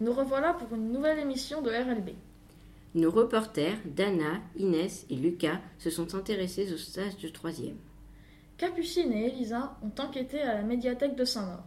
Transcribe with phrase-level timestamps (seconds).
[0.00, 2.10] Nous revoilà pour une nouvelle émission de RLB.
[2.94, 7.76] Nos reporters, Dana, Inès et Lucas, se sont intéressés au stage de troisième.
[8.56, 11.64] Capucine et Elisa ont enquêté à la médiathèque de Saint-Maur.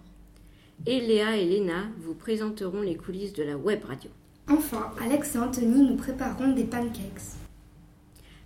[0.86, 4.10] Et Léa et Léna vous présenteront les coulisses de la web radio.
[4.50, 7.38] Enfin, Alex et Anthony nous prépareront des pancakes.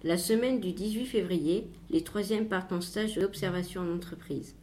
[0.04, 4.56] La semaine du 18 février, les troisièmes partent en stage d'observation en entreprise.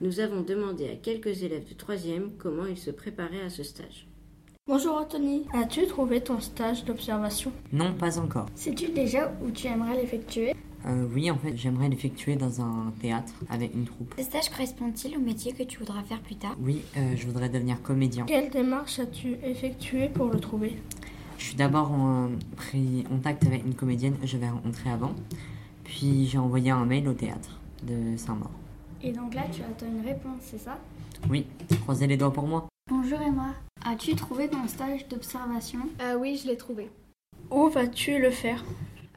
[0.00, 4.08] Nous avons demandé à quelques élèves de troisième comment ils se préparaient à ce stage.
[4.68, 7.50] Bonjour Anthony, as-tu trouvé ton stage d'observation?
[7.72, 8.44] Non, pas encore.
[8.54, 10.54] Sais-tu déjà où tu aimerais l'effectuer?
[10.84, 14.12] Euh, oui, en fait, j'aimerais l'effectuer dans un théâtre avec une troupe.
[14.18, 16.54] Ce stage correspond-il au métier que tu voudras faire plus tard?
[16.60, 18.26] Oui, euh, je voudrais devenir comédien.
[18.26, 20.76] Quelle démarche as-tu effectuée pour le trouver?
[21.38, 25.14] Je suis d'abord en, pris contact avec une comédienne que j'avais rencontrée avant,
[25.82, 28.50] puis j'ai envoyé un mail au théâtre de Saint-Maur.
[29.02, 30.76] Et donc là, tu attends une réponse, c'est ça?
[31.30, 31.46] Oui,
[31.84, 32.68] croisez les doigts pour moi.
[32.90, 36.90] Bonjour Emma, as-tu trouvé ton stage d'observation Euh, oui, je l'ai trouvé.
[37.50, 38.64] Où vas-tu le faire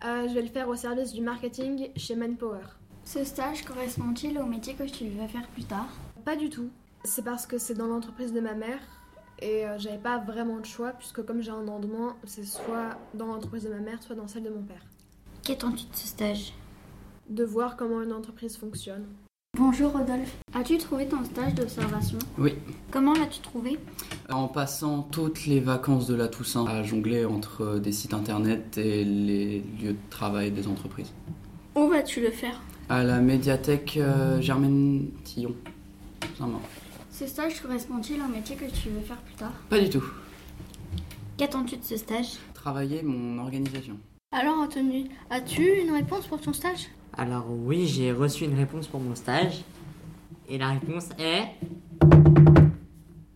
[0.05, 2.63] Euh, je vais le faire au service du marketing chez Manpower.
[3.03, 5.87] Ce stage correspond-il au métier que tu veux faire plus tard
[6.25, 6.69] Pas du tout.
[7.03, 8.79] C'est parce que c'est dans l'entreprise de ma mère
[9.39, 13.25] et euh, j'avais pas vraiment de choix puisque comme j'ai un endement, c'est soit dans
[13.25, 14.83] l'entreprise de ma mère, soit dans celle de mon père.
[15.43, 16.53] Qu'attends-tu de ce stage?
[17.29, 19.07] De voir comment une entreprise fonctionne.
[19.57, 22.17] Bonjour Rodolphe, as-tu trouvé ton stage d'observation?
[22.37, 22.53] Oui,
[22.89, 23.77] Comment l'as-tu trouvé?
[24.29, 28.77] En passant toutes les vacances de la Toussaint à jongler entre euh, des sites internet
[28.77, 31.11] et les lieux de travail des entreprises.
[31.75, 32.61] Où vas-tu le faire?
[32.87, 35.53] À la médiathèque euh, Germaine Tillon.
[36.37, 36.61] Saint-Maur.
[37.11, 39.51] Ce stage correspond-il au métier que tu veux faire plus tard?
[39.69, 40.03] Pas du tout.
[41.37, 42.37] Qu'attends-tu de ce stage?
[42.53, 43.97] Travailler mon organisation.
[44.31, 46.87] Alors Anthony, as-tu une réponse pour ton stage?
[47.17, 49.63] Alors oui, j'ai reçu une réponse pour mon stage.
[50.47, 51.45] Et la réponse est...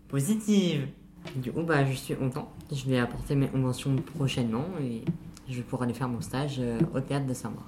[0.08, 0.88] Positive
[1.36, 2.52] Du coup, bah, je suis content.
[2.72, 5.04] Je vais apporter mes conventions prochainement et
[5.50, 7.66] je vais pouvoir aller faire mon stage euh, au théâtre de Saint-Maur.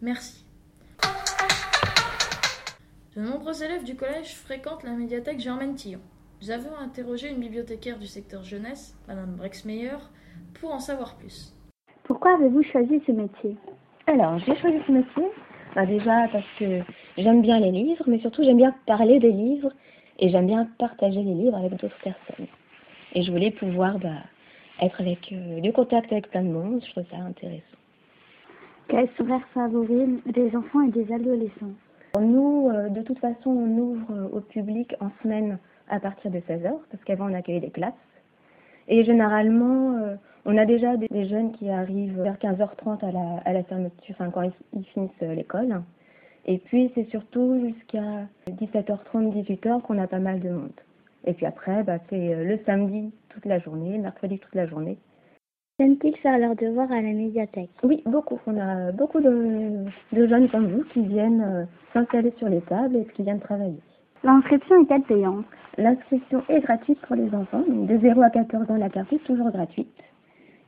[0.00, 0.44] Merci.
[3.16, 6.00] De nombreux élèves du collège fréquentent la médiathèque Germaine Tillon.
[6.42, 9.96] Nous avons interrogé une bibliothécaire du secteur jeunesse, Madame Brexmeyer,
[10.60, 11.54] pour en savoir plus.
[12.04, 13.56] Pourquoi avez-vous choisi ce métier?
[14.06, 15.24] Alors, j'ai choisi ce métier
[15.74, 16.80] bah, déjà parce que
[17.16, 19.72] j'aime bien les livres, mais surtout j'aime bien parler des livres
[20.18, 22.46] et j'aime bien partager les livres avec d'autres personnes.
[23.14, 24.22] Et je voulais pouvoir bah,
[24.82, 27.62] être avec euh, du contact avec plein de monde, je trouve ça intéressant.
[28.88, 31.72] Quels leurs favoris des enfants et des adolescents?
[32.20, 36.38] Nous, euh, de toute façon, on ouvre euh, au public en semaine à partir de
[36.38, 37.92] 16h, parce qu'avant on accueillait des classes.
[38.88, 43.42] Et généralement, euh, on a déjà des, des jeunes qui arrivent vers 15h30 à la,
[43.44, 45.82] à la fermeture, enfin quand ils, ils finissent euh, l'école.
[46.46, 50.72] Et puis c'est surtout jusqu'à 17h30, 18h qu'on a pas mal de monde.
[51.26, 54.66] Et puis après, bah, c'est euh, le samedi toute la journée, le mercredi toute la
[54.66, 54.98] journée.
[55.80, 57.70] Aiment-ils faire leurs devoirs à la médiathèque?
[57.82, 58.38] Oui, beaucoup.
[58.46, 63.06] On a beaucoup de, de jeunes comme vous qui viennent s'installer sur les tables et
[63.06, 63.80] qui viennent travailler.
[64.24, 65.44] L'inscription est-elle payante
[65.76, 69.22] L'inscription est gratuite pour les enfants, donc de 0 à 14 ans, la carte est
[69.24, 70.02] toujours gratuite.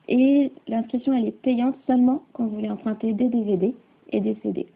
[0.08, 3.74] Et l'inscription, elle est payante seulement quand vous voulez emprunter des DVD
[4.12, 4.66] et des CD.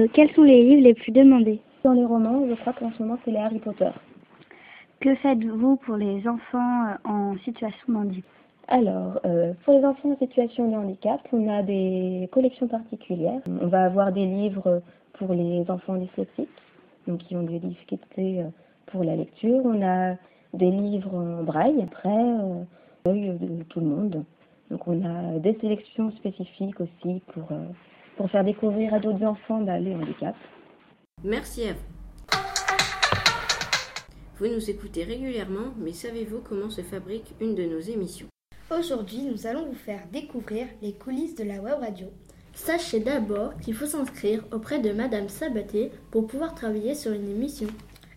[0.00, 1.58] Euh, Quels sont les livres les plus demandés?
[1.82, 3.90] Dans les romans, je crois qu'en ce moment, c'est les Harry Potter.
[5.00, 8.30] Que faites-vous pour les enfants euh, en situation de handicap?
[8.68, 13.40] Alors, euh, pour les enfants en situation de handicap, on a des collections particulières.
[13.62, 14.80] On va avoir des livres
[15.14, 16.48] pour les enfants dyslexiques,
[17.08, 18.48] donc qui ont des difficultés euh,
[18.86, 19.60] pour la lecture.
[19.64, 20.14] On a
[20.54, 22.62] des livres en braille, après, euh,
[23.06, 24.24] l'œil de tout le monde.
[24.70, 27.66] Donc on a des sélections spécifiques aussi pour, euh,
[28.16, 30.38] pour faire découvrir à d'autres enfants bah, les handicaps.
[31.24, 31.98] Merci à vous.
[34.38, 38.28] Vous nous écoutez régulièrement, mais savez-vous comment se fabrique une de nos émissions?
[38.70, 42.06] Aujourd'hui, nous allons vous faire découvrir les coulisses de la web radio.
[42.64, 47.68] Sachez d'abord qu'il faut s'inscrire auprès de Madame Sabaté pour pouvoir travailler sur une émission.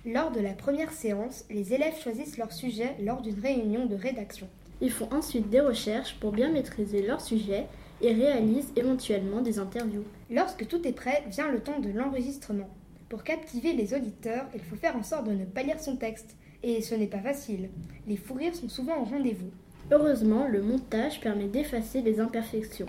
[0.04, 4.50] Lors de la première séance, les élèves choisissent leur sujet lors d'une réunion de rédaction.
[4.82, 7.68] Ils font ensuite des recherches pour bien maîtriser leur sujet
[8.02, 10.04] et réalisent éventuellement des interviews.
[10.30, 12.70] Lorsque tout est prêt, vient le temps de l'enregistrement.
[13.10, 16.36] Pour captiver les auditeurs, il faut faire en sorte de ne pas lire son texte.
[16.64, 17.70] Et ce n'est pas facile.
[18.08, 19.52] Les fous rires sont souvent au rendez-vous.
[19.92, 22.88] Heureusement, le montage permet d'effacer les imperfections.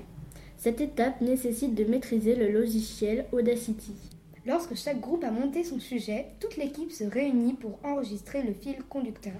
[0.62, 3.94] Cette étape nécessite de maîtriser le logiciel Audacity.
[4.46, 8.76] Lorsque chaque groupe a monté son sujet, toute l'équipe se réunit pour enregistrer le fil
[8.88, 9.32] conducteur.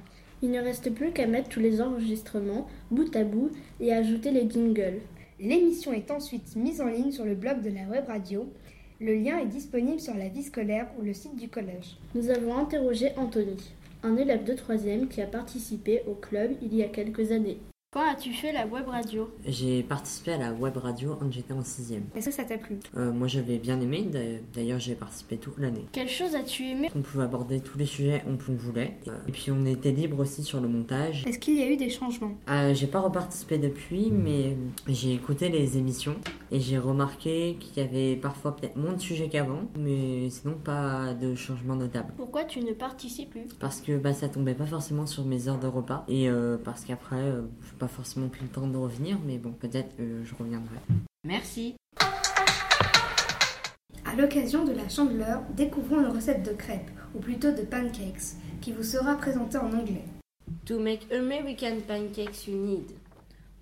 [0.43, 4.51] Il ne reste plus qu'à mettre tous les enregistrements bout à bout et ajouter les
[4.51, 4.99] jingles.
[5.39, 8.53] L'émission est ensuite mise en ligne sur le blog de la web radio.
[9.01, 11.99] Le lien est disponible sur la vie scolaire ou le site du collège.
[12.17, 13.75] Nous avons interrogé Anthony.
[14.03, 14.75] un élève de 3
[15.09, 17.61] qui a participé au club il y a quelques années.
[17.94, 19.29] Quand as-tu fait la web radio?
[19.47, 22.05] J'ai participé à la web radio quand j'étais en sixième.
[22.17, 22.79] Est-ce que ça t'a plu?
[22.97, 24.19] Euh, moi j'avais bien aimé, d'a-
[24.55, 25.85] d'ailleurs j'ai participé toute l'année.
[25.93, 26.91] Quelle chose as-tu aimé?
[26.97, 28.97] On pouvait aborder tous les sujets on qu'on voulait.
[29.09, 31.27] Euh, Et puis on était libre aussi sur le montage.
[31.27, 32.33] Est-ce qu'il y a eu des changements?
[32.49, 34.56] Euh, j'ai pas reparticipé depuis, mais
[34.89, 36.17] j'ai écouté les émissions
[36.50, 41.12] et j'ai remarqué qu'il y avait parfois peut-être moins de sujets qu'avant, mais sinon pas
[41.12, 42.15] de changement notable.
[42.17, 43.49] Pourquoi tu ne participes plus?
[43.61, 46.87] Parce que bah, ça tombait pas forcément sur mes heures de repas et euh, parce
[46.87, 47.43] qu'après, euh,
[47.82, 50.76] pas forcément pris le temps de revenir, mais bon, peut-être euh, je reviendrai.
[51.25, 51.75] Merci.
[54.05, 58.70] À l'occasion de la chandeleur, découvrons une recette de crêpes, ou plutôt de pancakes, qui
[58.70, 60.05] vous sera présentée en anglais.
[60.67, 62.93] To make American pancakes, you need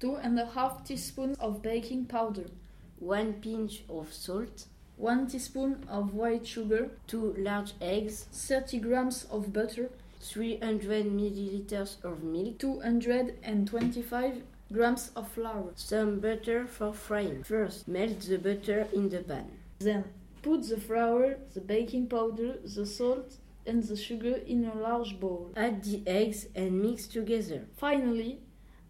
[0.00, 2.44] 2 and a half teaspoons of baking powder,
[3.00, 4.66] one pinch of salt,
[4.98, 9.88] 1 teaspoon of white sugar, two large eggs, 30 grams of butter,
[10.20, 15.72] 300 milliliters of milk, 225 grams of flour.
[15.74, 17.42] some butter for frying.
[17.42, 19.50] First, melt the butter in the pan.
[19.80, 20.04] Then
[20.42, 23.36] put the flour, the baking powder, the salt,
[23.66, 25.52] and the sugar in a large bowl.
[25.56, 27.66] Add the eggs and mix together.
[27.76, 28.40] Finally,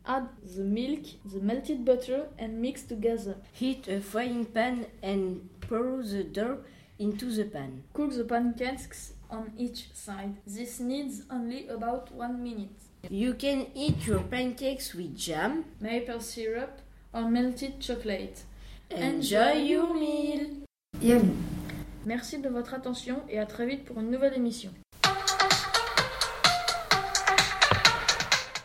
[0.06, 3.36] add the milk, the melted butter, and mix together.
[3.52, 6.58] Heat a frying pan and pour the dough
[6.98, 7.84] into the pan.
[7.94, 10.36] Cook the pancakes on each side.
[10.46, 12.78] This needs only about one minute.
[13.08, 15.64] You can eat your pancakes with jam.
[15.80, 16.80] Maple syrup
[17.12, 18.44] or melted chocolate.
[18.90, 20.66] Enjoy your meal.
[21.00, 21.36] Yummy
[22.06, 24.72] Merci de votre attention et à très vite pour une nouvelle émission.